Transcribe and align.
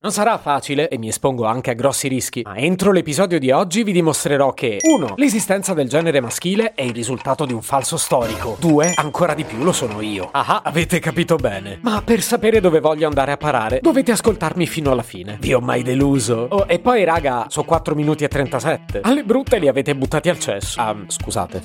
Non 0.00 0.12
sarà 0.12 0.38
facile 0.38 0.88
e 0.88 0.96
mi 0.96 1.08
espongo 1.08 1.44
anche 1.44 1.72
a 1.72 1.74
grossi 1.74 2.06
rischi, 2.06 2.42
ma 2.44 2.54
entro 2.54 2.92
l'episodio 2.92 3.40
di 3.40 3.50
oggi 3.50 3.82
vi 3.82 3.90
dimostrerò 3.90 4.54
che 4.54 4.78
1. 4.80 5.14
L'esistenza 5.16 5.74
del 5.74 5.88
genere 5.88 6.20
maschile 6.20 6.72
è 6.74 6.82
il 6.82 6.92
risultato 6.92 7.44
di 7.44 7.52
un 7.52 7.62
falso 7.62 7.96
storico. 7.96 8.56
2. 8.60 8.92
Ancora 8.94 9.34
di 9.34 9.42
più 9.42 9.64
lo 9.64 9.72
sono 9.72 10.00
io. 10.00 10.28
Ah, 10.30 10.60
avete 10.62 11.00
capito 11.00 11.34
bene. 11.34 11.80
Ma 11.82 12.00
per 12.00 12.22
sapere 12.22 12.60
dove 12.60 12.78
voglio 12.78 13.08
andare 13.08 13.32
a 13.32 13.36
parare, 13.36 13.80
dovete 13.82 14.12
ascoltarmi 14.12 14.68
fino 14.68 14.92
alla 14.92 15.02
fine. 15.02 15.36
Vi 15.40 15.52
ho 15.52 15.58
mai 15.58 15.82
deluso? 15.82 16.46
Oh, 16.48 16.64
e 16.68 16.78
poi 16.78 17.02
raga, 17.02 17.46
so 17.48 17.64
4 17.64 17.96
minuti 17.96 18.22
e 18.22 18.28
37. 18.28 19.00
Alle 19.02 19.24
brutte 19.24 19.58
li 19.58 19.66
avete 19.66 19.96
buttati 19.96 20.28
al 20.28 20.38
cesso. 20.38 20.80
Ah, 20.80 20.94
scusate. 21.08 21.60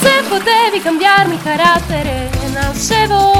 Se 0.00 0.24
potevi 0.28 0.80
cambiarmi 0.82 1.40
carattere, 1.40 2.28
nascevo. 2.52 3.39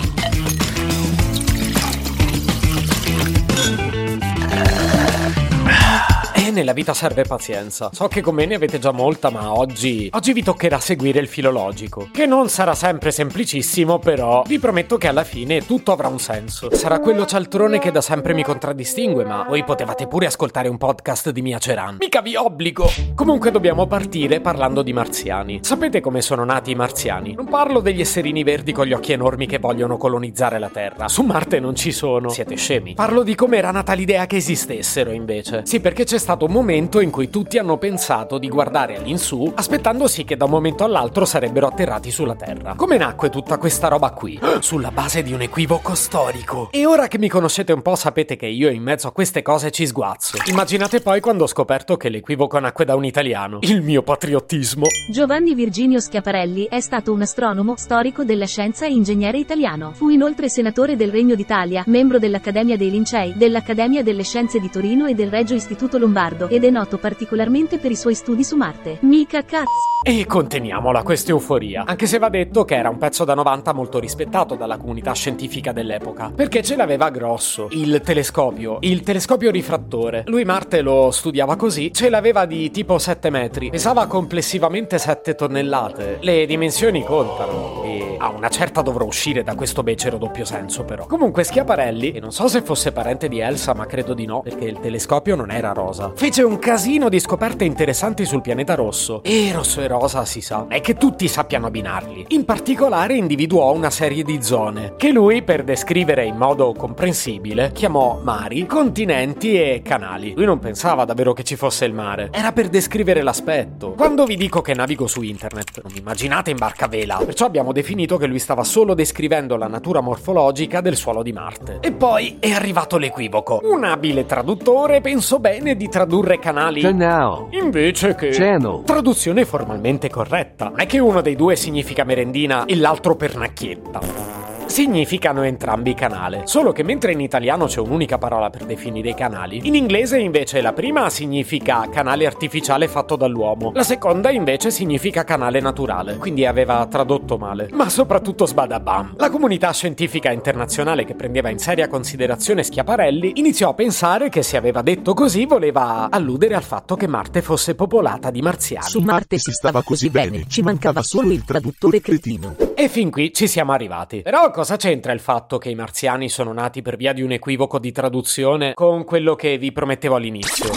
Nella 6.51 6.73
vita 6.73 6.93
serve 6.93 7.23
pazienza. 7.23 7.89
So 7.93 8.09
che 8.09 8.19
con 8.19 8.35
me 8.35 8.45
ne 8.45 8.55
avete 8.55 8.77
già 8.77 8.91
molta, 8.91 9.29
ma 9.29 9.57
oggi. 9.57 10.09
Oggi 10.11 10.33
vi 10.33 10.43
toccherà 10.43 10.79
seguire 10.79 11.19
il 11.19 11.29
filologico. 11.29 12.09
Che 12.11 12.25
non 12.25 12.49
sarà 12.49 12.75
sempre 12.75 13.11
semplicissimo, 13.11 13.99
però 13.99 14.43
vi 14.45 14.59
prometto 14.59 14.97
che 14.97 15.07
alla 15.07 15.23
fine 15.23 15.65
tutto 15.65 15.93
avrà 15.93 16.09
un 16.09 16.19
senso. 16.19 16.75
Sarà 16.75 16.99
quello 16.99 17.25
cialtrone 17.25 17.79
che 17.79 17.89
da 17.89 18.01
sempre 18.01 18.33
mi 18.33 18.43
contraddistingue, 18.43 19.23
ma 19.23 19.45
voi 19.47 19.63
potevate 19.63 20.07
pure 20.07 20.25
ascoltare 20.25 20.67
un 20.67 20.77
podcast 20.77 21.29
di 21.29 21.41
Mia 21.41 21.57
Ceran. 21.57 21.97
Mica 21.99 22.21
vi 22.21 22.35
obbligo! 22.35 22.91
Comunque 23.15 23.49
dobbiamo 23.49 23.87
partire 23.87 24.41
parlando 24.41 24.81
di 24.81 24.91
marziani. 24.91 25.59
Sapete 25.63 26.01
come 26.01 26.21
sono 26.21 26.43
nati 26.43 26.71
i 26.71 26.75
marziani? 26.75 27.33
Non 27.33 27.47
parlo 27.47 27.79
degli 27.79 28.01
esserini 28.01 28.43
verdi 28.43 28.73
con 28.73 28.85
gli 28.85 28.93
occhi 28.93 29.13
enormi 29.13 29.47
che 29.47 29.57
vogliono 29.57 29.95
colonizzare 29.95 30.59
la 30.59 30.69
Terra. 30.69 31.07
Su 31.07 31.23
Marte 31.23 31.61
non 31.61 31.75
ci 31.75 31.93
sono. 31.93 32.27
Siete 32.27 32.55
scemi. 32.55 32.93
Parlo 32.93 33.23
di 33.23 33.35
come 33.35 33.55
era 33.57 33.71
nata 33.71 33.93
l'idea 33.93 34.25
che 34.25 34.35
esistessero, 34.35 35.11
invece. 35.11 35.61
Sì, 35.65 35.79
perché 35.79 36.03
c'è 36.03 36.19
stato 36.19 36.39
un 36.45 36.51
momento 36.51 36.99
in 36.99 37.09
cui 37.09 37.29
tutti 37.29 37.57
hanno 37.57 37.77
pensato 37.77 38.37
di 38.37 38.49
guardare 38.49 38.97
all'insù, 38.97 39.51
aspettandosi 39.53 40.23
che 40.23 40.37
da 40.37 40.45
un 40.45 40.51
momento 40.51 40.83
all'altro 40.83 41.25
sarebbero 41.25 41.67
atterrati 41.67 42.11
sulla 42.11 42.35
Terra. 42.35 42.73
Come 42.75 42.97
nacque 42.97 43.29
tutta 43.29 43.57
questa 43.57 43.87
roba 43.87 44.11
qui? 44.11 44.39
Sulla 44.61 44.91
base 44.91 45.21
di 45.21 45.33
un 45.33 45.41
equivoco 45.41 45.95
storico. 45.95 46.69
E 46.71 46.85
ora 46.85 47.07
che 47.07 47.17
mi 47.17 47.29
conoscete 47.29 47.73
un 47.73 47.81
po' 47.81 47.95
sapete 47.95 48.35
che 48.35 48.47
io 48.47 48.69
in 48.69 48.81
mezzo 48.81 49.07
a 49.07 49.11
queste 49.11 49.41
cose 49.41 49.71
ci 49.71 49.85
sguazzo. 49.85 50.37
Immaginate 50.45 51.01
poi 51.01 51.19
quando 51.19 51.43
ho 51.43 51.47
scoperto 51.47 51.97
che 51.97 52.09
l'equivoco 52.09 52.59
nacque 52.59 52.85
da 52.85 52.95
un 52.95 53.05
italiano. 53.05 53.59
Il 53.61 53.81
mio 53.81 54.01
patriottismo. 54.01 54.85
Giovanni 55.09 55.53
Virginio 55.53 55.99
Schiaparelli 55.99 56.67
è 56.69 56.79
stato 56.79 57.13
un 57.13 57.21
astronomo, 57.21 57.75
storico 57.77 58.23
della 58.23 58.45
scienza 58.45 58.85
e 58.85 58.91
ingegnere 58.91 59.37
italiano. 59.37 59.91
Fu 59.93 60.09
inoltre 60.09 60.49
senatore 60.49 60.95
del 60.95 61.11
Regno 61.11 61.35
d'Italia, 61.35 61.83
membro 61.87 62.19
dell'Accademia 62.19 62.77
dei 62.77 62.89
Lincei, 62.89 63.33
dell'Accademia 63.35 64.03
delle 64.03 64.23
Scienze 64.23 64.59
di 64.59 64.69
Torino 64.69 65.05
e 65.05 65.13
del 65.13 65.29
Regio 65.29 65.53
Istituto 65.53 65.97
Lombardo 65.97 66.30
ed 66.47 66.63
è 66.63 66.69
noto 66.69 66.97
particolarmente 66.97 67.77
per 67.77 67.91
i 67.91 67.95
suoi 67.95 68.15
studi 68.15 68.43
su 68.43 68.55
Marte. 68.55 68.97
Mica 69.01 69.43
cazzo! 69.43 69.89
E 70.03 70.25
conteniamola 70.25 71.03
questa 71.03 71.29
euforia, 71.29 71.83
anche 71.85 72.07
se 72.07 72.17
va 72.17 72.29
detto 72.29 72.65
che 72.65 72.75
era 72.75 72.89
un 72.89 72.97
pezzo 72.97 73.23
da 73.23 73.35
90 73.35 73.71
molto 73.71 73.99
rispettato 73.99 74.55
dalla 74.55 74.77
comunità 74.77 75.13
scientifica 75.13 75.71
dell'epoca, 75.71 76.31
perché 76.35 76.63
ce 76.63 76.75
l'aveva 76.75 77.11
grosso, 77.11 77.67
il 77.69 78.01
telescopio, 78.03 78.77
il 78.81 79.01
telescopio 79.01 79.51
rifrattore. 79.51 80.23
Lui 80.25 80.43
Marte 80.43 80.81
lo 80.81 81.11
studiava 81.11 81.55
così, 81.55 81.93
ce 81.93 82.09
l'aveva 82.09 82.45
di 82.45 82.71
tipo 82.71 82.97
7 82.97 83.29
metri, 83.29 83.69
pesava 83.69 84.07
complessivamente 84.07 84.97
7 84.97 85.35
tonnellate. 85.35 86.17
Le 86.21 86.47
dimensioni 86.47 87.03
contano 87.03 87.83
e 87.83 88.15
a 88.17 88.29
una 88.29 88.49
certa 88.49 88.81
dovrò 88.81 89.05
uscire 89.05 89.43
da 89.43 89.53
questo 89.53 89.83
becero 89.83 90.17
doppio 90.17 90.45
senso 90.45 90.83
però. 90.83 91.05
Comunque 91.05 91.43
Schiaparelli, 91.43 92.13
e 92.13 92.19
non 92.19 92.31
so 92.31 92.47
se 92.47 92.63
fosse 92.63 92.91
parente 92.91 93.27
di 93.27 93.39
Elsa, 93.39 93.75
ma 93.75 93.85
credo 93.85 94.15
di 94.15 94.25
no, 94.25 94.41
perché 94.41 94.65
il 94.65 94.79
telescopio 94.79 95.35
non 95.35 95.51
era 95.51 95.73
rosa, 95.73 96.11
fece 96.21 96.43
un 96.43 96.59
casino 96.59 97.09
di 97.09 97.19
scoperte 97.19 97.63
interessanti 97.63 98.25
sul 98.25 98.41
pianeta 98.41 98.75
rosso. 98.75 99.23
E 99.23 99.51
rosso 99.51 99.81
e 99.81 99.87
rosa 99.87 100.23
si 100.23 100.39
sa, 100.39 100.67
è 100.67 100.79
che 100.79 100.93
tutti 100.93 101.27
sappiano 101.27 101.65
abbinarli. 101.65 102.25
In 102.27 102.45
particolare 102.45 103.15
individuò 103.15 103.73
una 103.73 103.89
serie 103.89 104.21
di 104.21 104.37
zone, 104.43 104.93
che 104.97 105.11
lui, 105.11 105.41
per 105.41 105.63
descrivere 105.63 106.23
in 106.23 106.35
modo 106.35 106.73
comprensibile, 106.73 107.71
chiamò 107.73 108.19
mari, 108.21 108.67
continenti 108.67 109.59
e 109.59 109.81
canali. 109.83 110.33
Lui 110.35 110.45
non 110.45 110.59
pensava 110.59 111.05
davvero 111.05 111.33
che 111.33 111.41
ci 111.41 111.55
fosse 111.55 111.85
il 111.85 111.93
mare, 111.93 112.29
era 112.31 112.51
per 112.51 112.69
descrivere 112.69 113.23
l'aspetto. 113.23 113.93
Quando 113.93 114.25
vi 114.25 114.35
dico 114.35 114.61
che 114.61 114.75
navigo 114.75 115.07
su 115.07 115.23
internet, 115.23 115.81
non 115.81 115.97
immaginate 115.97 116.51
in 116.51 116.57
barca 116.57 116.85
vela, 116.85 117.17
perciò 117.17 117.47
abbiamo 117.47 117.71
definito 117.71 118.17
che 118.17 118.27
lui 118.27 118.37
stava 118.37 118.63
solo 118.63 118.93
descrivendo 118.93 119.57
la 119.57 119.67
natura 119.67 120.01
morfologica 120.01 120.81
del 120.81 120.97
suolo 120.97 121.23
di 121.23 121.31
Marte. 121.31 121.79
E 121.81 121.91
poi 121.91 122.37
è 122.39 122.51
arrivato 122.51 122.99
l'equivoco. 122.99 123.61
Un 123.63 123.85
abile 123.85 124.27
traduttore 124.27 125.01
pensò 125.01 125.39
bene 125.39 125.75
di 125.75 125.89
tradurre 125.89 126.09
canali 126.39 126.81
Canal. 126.81 127.47
invece 127.51 128.15
che 128.15 128.29
Channel. 128.29 128.83
traduzione 128.85 129.45
formalmente 129.45 130.09
corretta. 130.09 130.69
Non 130.69 130.79
è 130.81 130.85
che 130.85 130.99
uno 130.99 131.21
dei 131.21 131.35
due 131.35 131.55
significa 131.55 132.03
merendina 132.03 132.65
e 132.65 132.75
l'altro 132.75 133.15
pernacchietta. 133.15 134.30
Significano 134.71 135.43
entrambi 135.43 135.93
canale, 135.93 136.43
solo 136.45 136.71
che 136.71 136.81
mentre 136.81 137.11
in 137.11 137.19
italiano 137.19 137.65
c'è 137.65 137.81
un'unica 137.81 138.17
parola 138.17 138.49
per 138.49 138.63
definire 138.63 139.09
i 139.09 139.13
canali, 139.13 139.59
in 139.67 139.75
inglese 139.75 140.17
invece 140.17 140.61
la 140.61 140.71
prima 140.71 141.09
significa 141.09 141.89
canale 141.91 142.25
artificiale 142.25 142.87
fatto 142.87 143.17
dall'uomo, 143.17 143.73
la 143.75 143.83
seconda 143.83 144.31
invece 144.31 144.71
significa 144.71 145.25
canale 145.25 145.59
naturale, 145.59 146.15
quindi 146.15 146.45
aveva 146.45 146.87
tradotto 146.89 147.37
male. 147.37 147.67
Ma 147.73 147.89
soprattutto 147.89 148.45
sbadabam. 148.45 149.15
La 149.17 149.29
comunità 149.29 149.73
scientifica 149.73 150.31
internazionale 150.31 151.03
che 151.03 151.15
prendeva 151.15 151.49
in 151.49 151.59
seria 151.59 151.89
considerazione 151.89 152.63
Schiaparelli 152.63 153.33
iniziò 153.35 153.71
a 153.71 153.73
pensare 153.73 154.29
che 154.29 154.41
se 154.41 154.55
aveva 154.55 154.81
detto 154.81 155.13
così 155.13 155.45
voleva 155.45 156.07
alludere 156.09 156.55
al 156.55 156.63
fatto 156.63 156.95
che 156.95 157.07
Marte 157.07 157.41
fosse 157.41 157.75
popolata 157.75 158.31
di 158.31 158.41
marziani. 158.41 158.87
Su 158.87 159.01
Marte 159.01 159.37
si 159.37 159.51
stava 159.51 159.83
così 159.83 160.09
bene, 160.09 160.45
ci 160.47 160.61
mancava 160.61 161.03
solo 161.03 161.31
il 161.31 161.43
traduttore 161.43 161.99
cretino. 161.99 162.55
E 162.73 162.87
fin 162.89 163.11
qui 163.11 163.31
ci 163.31 163.47
siamo 163.47 163.73
arrivati. 163.73 164.21
Però 164.21 164.49
cosa 164.61 164.75
c'entra 164.75 165.11
il 165.11 165.19
fatto 165.19 165.57
che 165.57 165.71
i 165.71 165.75
marziani 165.75 166.29
sono 166.29 166.53
nati 166.53 166.83
per 166.83 166.95
via 166.95 167.13
di 167.13 167.23
un 167.23 167.31
equivoco 167.31 167.79
di 167.79 167.91
traduzione 167.91 168.75
con 168.75 169.05
quello 169.05 169.33
che 169.33 169.57
vi 169.57 169.71
promettevo 169.71 170.13
all'inizio? 170.13 170.69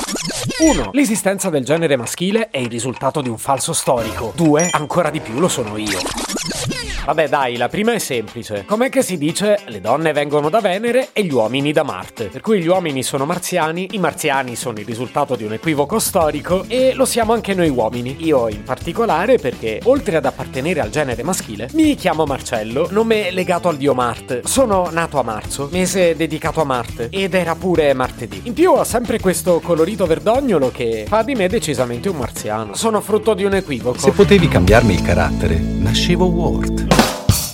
1. 0.59 0.89
L'esistenza 0.93 1.51
del 1.51 1.67
genere 1.67 1.97
maschile 1.97 2.49
è 2.49 2.57
il 2.57 2.71
risultato 2.71 3.21
di 3.21 3.29
un 3.29 3.37
falso 3.37 3.75
storico. 3.75 4.33
2. 4.37 4.71
Ancora 4.71 5.11
di 5.11 5.21
più 5.21 5.39
lo 5.39 5.49
sono 5.49 5.77
io. 5.77 6.24
Vabbè 7.05 7.29
dai, 7.29 7.59
la 7.59 7.69
prima 7.69 7.93
è 7.93 7.99
semplice. 7.99 8.65
Com'è 8.67 8.89
che 8.89 9.03
si 9.03 9.19
dice 9.19 9.59
le 9.67 9.83
donne 9.83 10.15
vengono 10.15 10.49
da 10.49 10.61
Venere 10.61 11.09
e 11.13 11.23
gli 11.25 11.33
uomini 11.33 11.71
da 11.71 11.83
Marte? 11.83 12.29
Per 12.29 12.41
cui 12.41 12.63
gli 12.63 12.67
uomini 12.67 13.03
sono 13.03 13.27
marziani, 13.27 13.89
i 13.91 13.99
marziani 13.99 14.57
sono 14.57 14.79
il 14.79 14.87
risultato 14.87 15.37
di 15.37 15.45
un 15.45 15.53
equivoco 15.53 15.99
storico 15.99 16.65
e 16.67 16.95
lo 16.95 17.05
siamo 17.05 17.35
anche 17.35 17.53
noi 17.53 17.69
uomini. 17.69 18.17
Io 18.21 18.49
in 18.49 18.63
particolare 18.63 19.37
perché, 19.37 19.81
oltre 19.85 20.17
ad 20.17 20.25
appartenere 20.25 20.81
al 20.81 20.89
genere 20.89 21.23
maschile, 21.23 21.69
mi 21.75 21.95
chiamo 21.95 22.25
Marcello, 22.25 22.89
nome 22.91 23.31
legato 23.31 23.69
al 23.69 23.77
dio 23.77 23.93
Marte. 23.93 24.41
Sono 24.45 24.89
nato 24.91 25.19
a 25.19 25.23
marzo, 25.23 25.69
mese 25.71 26.17
dedicato 26.17 26.63
a 26.63 26.65
Marte, 26.65 27.09
ed 27.11 27.35
era 27.35 27.55
pure 27.55 27.93
martedì. 27.93 28.41
In 28.45 28.55
più 28.55 28.71
ho 28.71 28.85
sempre 28.85 29.21
questo 29.21 29.61
colorito 29.61 30.07
verdognolo 30.07 30.71
che 30.71 31.05
fa 31.07 31.23
di 31.23 31.35
me 31.35 31.49
decisamente 31.49 32.09
un 32.09 32.17
marziano. 32.17 32.75
Sono 32.75 33.03
frutto 33.03 33.35
di 33.35 33.45
un 33.45 33.53
equivoco. 33.53 33.99
Se 33.99 34.13
potevi 34.13 34.49
cambiarmi 34.49 34.95
il 34.95 35.03
carattere, 35.03 35.57
nascevo 35.59 36.25
Ward. 36.25 36.94